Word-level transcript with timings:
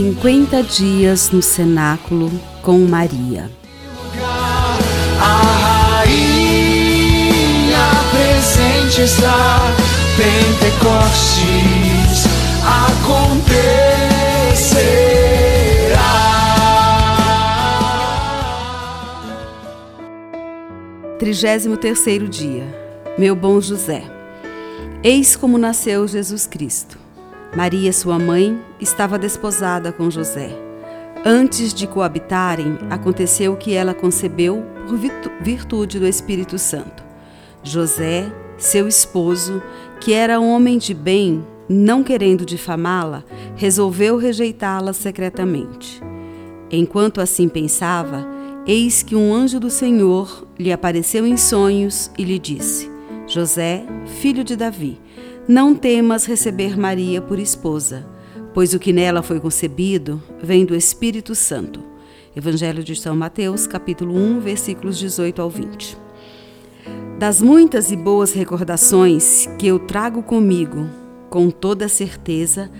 50 0.00 0.62
dias 0.62 1.30
no 1.30 1.42
cenáculo 1.42 2.32
com 2.62 2.78
Maria. 2.78 3.50
A 5.20 6.00
rainha 6.00 7.36
presente 8.10 9.02
está, 9.02 9.58
Pentecostes 10.16 11.44
acontecerá. 12.64 13.58
Trigésimo 21.18 21.76
terceiro 21.76 22.26
dia. 22.26 22.64
Meu 23.18 23.36
bom 23.36 23.60
José. 23.60 24.02
Eis 25.04 25.36
como 25.36 25.58
nasceu 25.58 26.08
Jesus 26.08 26.46
Cristo. 26.46 27.09
Maria, 27.56 27.92
sua 27.92 28.16
mãe, 28.16 28.60
estava 28.80 29.18
desposada 29.18 29.92
com 29.92 30.08
José. 30.08 30.50
Antes 31.24 31.74
de 31.74 31.86
coabitarem, 31.86 32.78
aconteceu 32.88 33.56
que 33.56 33.74
ela 33.74 33.92
concebeu 33.92 34.64
por 34.86 34.96
virtude 35.42 35.98
do 35.98 36.06
Espírito 36.06 36.58
Santo. 36.58 37.02
José, 37.62 38.32
seu 38.56 38.86
esposo, 38.86 39.60
que 40.00 40.12
era 40.12 40.40
homem 40.40 40.78
de 40.78 40.94
bem, 40.94 41.44
não 41.68 42.04
querendo 42.04 42.46
difamá-la, 42.46 43.24
resolveu 43.56 44.16
rejeitá-la 44.16 44.92
secretamente. 44.92 46.00
Enquanto 46.70 47.20
assim 47.20 47.48
pensava, 47.48 48.26
eis 48.64 49.02
que 49.02 49.16
um 49.16 49.34
anjo 49.34 49.58
do 49.58 49.70
Senhor 49.70 50.46
lhe 50.56 50.72
apareceu 50.72 51.26
em 51.26 51.36
sonhos 51.36 52.12
e 52.16 52.22
lhe 52.22 52.38
disse: 52.38 52.88
José, 53.26 53.84
filho 54.20 54.44
de 54.44 54.56
Davi, 54.56 55.00
não 55.48 55.74
temas 55.74 56.26
receber 56.26 56.78
Maria 56.78 57.20
por 57.20 57.38
esposa, 57.38 58.06
pois 58.52 58.74
o 58.74 58.78
que 58.78 58.92
nela 58.92 59.22
foi 59.22 59.40
concebido 59.40 60.22
vem 60.42 60.64
do 60.64 60.76
Espírito 60.76 61.34
Santo. 61.34 61.82
Evangelho 62.36 62.84
de 62.84 62.94
São 62.94 63.16
Mateus, 63.16 63.66
capítulo 63.66 64.14
1, 64.14 64.40
versículos 64.40 64.98
18 64.98 65.42
ao 65.42 65.50
20. 65.50 65.96
Das 67.18 67.42
muitas 67.42 67.90
e 67.90 67.96
boas 67.96 68.32
recordações 68.32 69.48
que 69.58 69.66
eu 69.66 69.78
trago 69.78 70.22
comigo, 70.22 70.88
com 71.28 71.50
toda 71.50 71.88
certeza, 71.88 72.70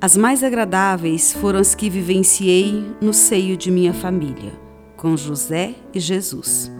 as 0.00 0.16
mais 0.16 0.42
agradáveis 0.42 1.32
foram 1.32 1.60
as 1.60 1.74
que 1.74 1.88
vivenciei 1.88 2.84
no 3.00 3.14
seio 3.14 3.56
de 3.56 3.70
minha 3.70 3.94
família, 3.94 4.52
com 4.96 5.16
José 5.16 5.74
e 5.94 6.00
Jesus. 6.00 6.70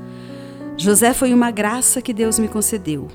José 0.76 1.14
foi 1.14 1.32
uma 1.32 1.50
graça 1.50 2.02
que 2.02 2.12
Deus 2.12 2.38
me 2.38 2.48
concedeu 2.48 3.08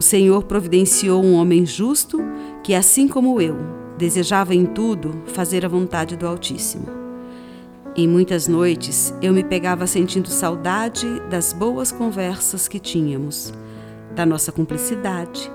o 0.00 0.02
Senhor 0.02 0.44
providenciou 0.44 1.22
um 1.22 1.34
homem 1.34 1.66
justo 1.66 2.18
que, 2.64 2.74
assim 2.74 3.06
como 3.06 3.38
eu, 3.38 3.58
desejava 3.98 4.54
em 4.54 4.64
tudo 4.64 5.22
fazer 5.26 5.62
a 5.62 5.68
vontade 5.68 6.16
do 6.16 6.26
Altíssimo. 6.26 6.86
Em 7.94 8.08
muitas 8.08 8.48
noites 8.48 9.12
eu 9.20 9.30
me 9.30 9.44
pegava 9.44 9.86
sentindo 9.86 10.30
saudade 10.30 11.06
das 11.28 11.52
boas 11.52 11.92
conversas 11.92 12.66
que 12.66 12.78
tínhamos, 12.78 13.52
da 14.14 14.24
nossa 14.24 14.50
cumplicidade, 14.50 15.52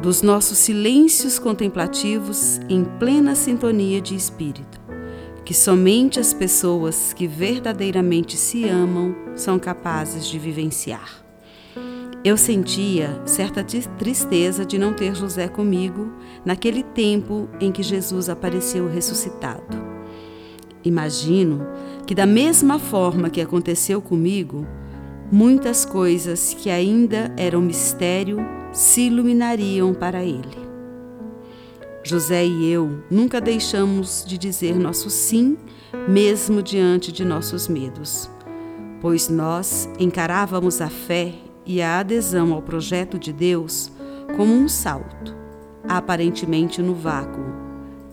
dos 0.00 0.22
nossos 0.22 0.58
silêncios 0.58 1.36
contemplativos 1.40 2.60
em 2.68 2.84
plena 2.84 3.34
sintonia 3.34 4.00
de 4.00 4.14
espírito, 4.14 4.80
que 5.44 5.52
somente 5.52 6.20
as 6.20 6.32
pessoas 6.32 7.12
que 7.12 7.26
verdadeiramente 7.26 8.36
se 8.36 8.68
amam 8.68 9.16
são 9.34 9.58
capazes 9.58 10.28
de 10.28 10.38
vivenciar. 10.38 11.29
Eu 12.22 12.36
sentia 12.36 13.22
certa 13.24 13.64
tristeza 13.64 14.62
de 14.66 14.78
não 14.78 14.92
ter 14.92 15.14
José 15.14 15.48
comigo 15.48 16.12
naquele 16.44 16.82
tempo 16.82 17.48
em 17.58 17.72
que 17.72 17.82
Jesus 17.82 18.28
apareceu 18.28 18.86
ressuscitado. 18.86 19.90
Imagino 20.84 21.66
que, 22.06 22.14
da 22.14 22.26
mesma 22.26 22.78
forma 22.78 23.30
que 23.30 23.40
aconteceu 23.40 24.02
comigo, 24.02 24.66
muitas 25.32 25.86
coisas 25.86 26.52
que 26.52 26.68
ainda 26.68 27.32
eram 27.38 27.62
mistério 27.62 28.38
se 28.70 29.02
iluminariam 29.02 29.94
para 29.94 30.22
ele. 30.22 30.68
José 32.02 32.44
e 32.44 32.70
eu 32.70 33.02
nunca 33.10 33.40
deixamos 33.40 34.24
de 34.26 34.36
dizer 34.36 34.74
nosso 34.74 35.08
sim, 35.08 35.56
mesmo 36.06 36.62
diante 36.62 37.12
de 37.12 37.24
nossos 37.24 37.66
medos, 37.66 38.30
pois 39.00 39.30
nós 39.30 39.88
encarávamos 39.98 40.82
a 40.82 40.88
fé 40.88 41.34
e 41.70 41.80
a 41.80 42.00
adesão 42.00 42.52
ao 42.52 42.60
projeto 42.60 43.16
de 43.16 43.32
Deus 43.32 43.92
como 44.36 44.52
um 44.52 44.66
salto, 44.66 45.36
aparentemente 45.88 46.82
no 46.82 46.96
vácuo. 46.96 47.44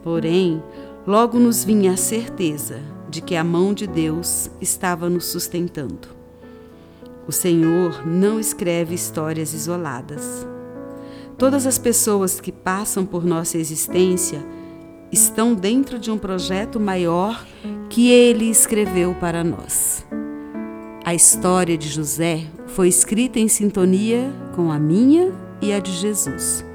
Porém, 0.03 0.61
logo 1.07 1.39
nos 1.39 1.63
vinha 1.63 1.93
a 1.93 1.97
certeza 1.97 2.79
de 3.09 3.19
que 3.19 3.35
a 3.35 3.43
mão 3.43 3.73
de 3.73 3.87
Deus 3.87 4.51
estava 4.61 5.09
nos 5.09 5.25
sustentando. 5.25 6.07
O 7.27 7.31
Senhor 7.31 8.05
não 8.05 8.39
escreve 8.39 8.93
histórias 8.93 9.55
isoladas. 9.55 10.45
Todas 11.35 11.65
as 11.65 11.79
pessoas 11.79 12.39
que 12.39 12.51
passam 12.51 13.07
por 13.07 13.25
nossa 13.25 13.57
existência 13.57 14.45
estão 15.11 15.55
dentro 15.55 15.97
de 15.97 16.11
um 16.11 16.17
projeto 16.19 16.79
maior 16.79 17.43
que 17.89 18.11
Ele 18.11 18.51
escreveu 18.51 19.15
para 19.15 19.43
nós. 19.43 20.05
A 21.03 21.15
história 21.15 21.75
de 21.75 21.87
José 21.87 22.45
foi 22.67 22.87
escrita 22.87 23.39
em 23.39 23.47
sintonia 23.47 24.31
com 24.55 24.71
a 24.71 24.79
minha 24.79 25.33
e 25.61 25.73
a 25.73 25.79
de 25.79 25.91
Jesus. 25.91 26.65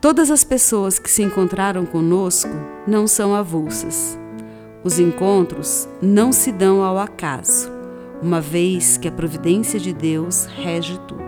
Todas 0.00 0.30
as 0.30 0.42
pessoas 0.42 0.98
que 0.98 1.10
se 1.10 1.22
encontraram 1.22 1.84
conosco 1.84 2.50
não 2.86 3.06
são 3.06 3.34
avulsas. 3.34 4.18
Os 4.82 4.98
encontros 4.98 5.86
não 6.00 6.32
se 6.32 6.50
dão 6.50 6.82
ao 6.82 6.98
acaso, 6.98 7.70
uma 8.22 8.40
vez 8.40 8.96
que 8.96 9.06
a 9.06 9.12
providência 9.12 9.78
de 9.78 9.92
Deus 9.92 10.46
rege 10.46 10.98
tudo. 11.06 11.20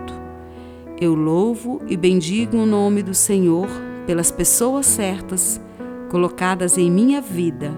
Eu 0.99 1.13
louvo 1.13 1.81
e 1.87 1.95
bendigo 1.95 2.57
o 2.57 2.65
nome 2.65 3.03
do 3.03 3.13
Senhor 3.13 3.67
pelas 4.07 4.31
pessoas 4.31 4.85
certas 4.85 5.61
colocadas 6.09 6.77
em 6.77 6.89
minha 6.89 7.21
vida 7.21 7.71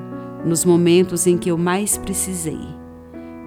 nos 0.45 0.63
momentos 0.63 1.25
em 1.25 1.37
que 1.37 1.49
eu 1.49 1.57
mais 1.57 1.97
precisei. 1.97 2.84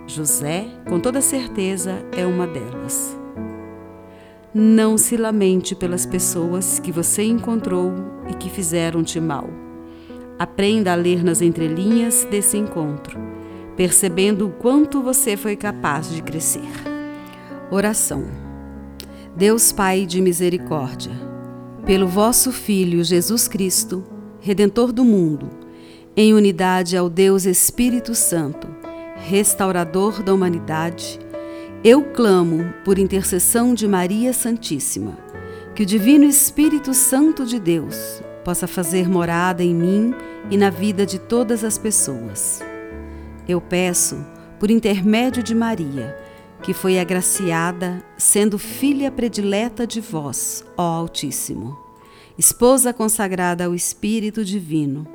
José, 0.09 0.67
com 0.89 0.99
toda 0.99 1.21
certeza, 1.21 2.03
é 2.17 2.25
uma 2.25 2.47
delas. 2.47 3.15
Não 4.55 4.97
se 4.97 5.19
lamente 5.19 5.75
pelas 5.75 6.07
pessoas 6.07 6.79
que 6.79 6.91
você 6.91 7.25
encontrou 7.25 7.93
e 8.31 8.33
que 8.33 8.49
fizeram-te 8.49 9.21
mal. 9.21 9.51
Aprenda 10.39 10.93
a 10.93 10.95
ler 10.95 11.23
nas 11.23 11.43
entrelinhas 11.43 12.27
desse 12.31 12.57
encontro, 12.57 13.19
percebendo 13.77 14.47
o 14.47 14.51
quanto 14.51 15.03
você 15.03 15.37
foi 15.37 15.55
capaz 15.57 16.11
de 16.11 16.23
crescer. 16.23 16.63
Oração. 17.71 18.25
Deus 19.37 19.73
Pai 19.73 20.07
de 20.07 20.23
misericórdia, 20.23 21.13
pelo 21.85 22.09
vosso 22.09 22.51
Filho 22.51 23.05
Jesus 23.05 23.47
Cristo, 23.47 24.03
Redentor 24.41 24.91
do 24.91 25.05
mundo, 25.05 25.51
em 26.17 26.33
unidade 26.33 26.97
ao 26.97 27.11
Deus 27.11 27.45
Espírito 27.45 28.15
Santo, 28.15 28.88
restaurador 29.19 30.23
da 30.23 30.33
humanidade, 30.33 31.19
eu 31.85 32.03
clamo 32.03 32.73
por 32.85 32.99
intercessão 32.99 33.75
de 33.75 33.87
Maria 33.87 34.33
Santíssima, 34.33 35.17
que 35.75 35.83
o 35.83 35.87
Divino 35.87 36.25
Espírito 36.25 36.93
Santo 36.93 37.45
de 37.45 37.61
Deus 37.61 38.23
possa 38.45 38.67
fazer 38.67 39.09
morada 39.09 39.63
em 39.63 39.75
mim 39.75 40.15
e 40.51 40.57
na 40.57 40.71
vida 40.71 41.05
de 41.05 41.19
todas 41.19 41.63
as 41.63 41.79
pessoas. 41.79 42.61
Eu 43.47 43.61
peço, 43.61 44.25
por 44.59 44.71
intermédio 44.71 45.43
de 45.43 45.55
Maria, 45.55 46.17
que 46.63 46.75
foi 46.75 46.99
agraciada, 46.99 48.03
sendo 48.17 48.59
filha 48.59 49.11
predileta 49.11 49.87
de 49.87 50.01
vós, 50.01 50.65
ó 50.77 50.83
Altíssimo, 50.83 51.79
esposa 52.37 52.93
consagrada 52.93 53.67
ao 53.67 53.75
Espírito 53.75 54.45
Divino, 54.45 55.07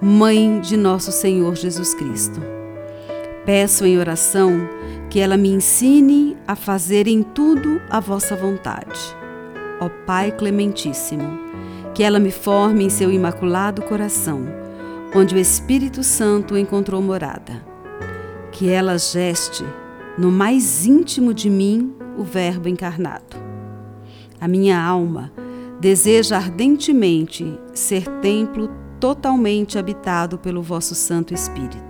mãe 0.00 0.60
de 0.60 0.76
nosso 0.76 1.10
Senhor 1.10 1.56
Jesus 1.56 1.94
Cristo 1.94 2.59
Peço 3.52 3.84
em 3.84 3.98
oração 3.98 4.60
que 5.10 5.18
ela 5.18 5.36
me 5.36 5.48
ensine 5.48 6.36
a 6.46 6.54
fazer 6.54 7.08
em 7.08 7.20
tudo 7.20 7.82
a 7.90 7.98
vossa 7.98 8.36
vontade. 8.36 9.00
Ó 9.80 9.88
Pai 10.06 10.30
Clementíssimo, 10.30 11.36
que 11.92 12.04
ela 12.04 12.20
me 12.20 12.30
forme 12.30 12.84
em 12.84 12.88
seu 12.88 13.10
imaculado 13.10 13.82
coração, 13.82 14.46
onde 15.12 15.34
o 15.34 15.38
Espírito 15.38 16.04
Santo 16.04 16.56
encontrou 16.56 17.02
morada. 17.02 17.60
Que 18.52 18.68
ela 18.68 18.96
geste 18.96 19.64
no 20.16 20.30
mais 20.30 20.86
íntimo 20.86 21.34
de 21.34 21.50
mim 21.50 21.92
o 22.16 22.22
Verbo 22.22 22.68
encarnado. 22.68 23.36
A 24.40 24.46
minha 24.46 24.80
alma 24.80 25.32
deseja 25.80 26.36
ardentemente 26.36 27.58
ser 27.74 28.06
templo 28.20 28.70
totalmente 29.00 29.76
habitado 29.76 30.38
pelo 30.38 30.62
vosso 30.62 30.94
Santo 30.94 31.34
Espírito 31.34 31.89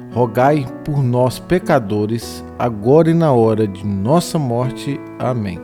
rogai 0.11 0.65
por 0.83 1.01
nós, 1.01 1.39
pecadores, 1.39 2.43
agora 2.59 3.09
e 3.09 3.13
na 3.13 3.31
hora 3.31 3.67
de 3.67 3.85
nossa 3.85 4.37
morte. 4.37 4.99
Amém. 5.17 5.59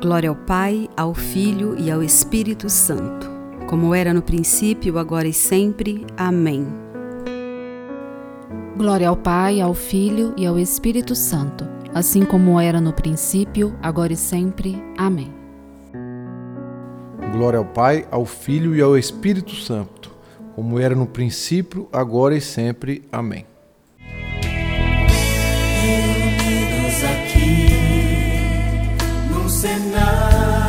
Glória 0.00 0.30
ao 0.30 0.36
Pai, 0.36 0.88
ao 0.96 1.14
Filho 1.14 1.78
e 1.78 1.90
ao 1.90 2.02
Espírito 2.02 2.70
Santo, 2.70 3.30
como 3.68 3.94
era 3.94 4.14
no 4.14 4.22
princípio, 4.22 4.98
agora 4.98 5.28
e 5.28 5.32
sempre. 5.32 6.06
Amém. 6.16 6.66
Glória 8.76 9.08
ao 9.08 9.16
Pai, 9.16 9.60
ao 9.60 9.74
Filho 9.74 10.32
e 10.38 10.46
ao 10.46 10.58
Espírito 10.58 11.14
Santo, 11.14 11.66
assim 11.94 12.24
como 12.24 12.58
era 12.58 12.80
no 12.80 12.94
princípio, 12.94 13.74
agora 13.82 14.14
e 14.14 14.16
sempre. 14.16 14.82
Amém. 14.96 15.30
Glória 17.32 17.58
ao 17.58 17.64
Pai, 17.66 18.06
ao 18.10 18.24
Filho 18.24 18.74
e 18.74 18.80
ao 18.80 18.96
Espírito 18.96 19.54
Santo, 19.54 19.99
como 20.60 20.78
era 20.78 20.94
no 20.94 21.06
princípio, 21.06 21.88
agora 21.90 22.36
e 22.36 22.40
sempre. 22.40 23.02
Amém. 23.10 23.46
Reunidos 25.80 27.02
aqui 27.02 27.68
num 29.30 29.48
amor. 29.96 30.59